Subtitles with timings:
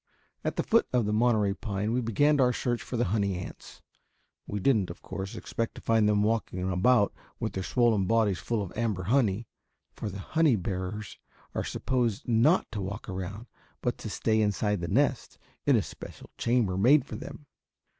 [0.43, 3.83] At the foot of the Monterey pine we began our search for the honey ants.
[4.47, 8.63] We didn't, of course, expect to find them walking about with their swollen bodies full
[8.63, 9.47] of amber honey,
[9.93, 11.19] for the honey bearers
[11.53, 13.45] are supposed not to walk around,
[13.81, 15.37] but to stay inside the nest,
[15.67, 17.45] in a special chamber made for them.